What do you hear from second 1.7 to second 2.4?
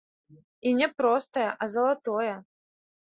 залатое.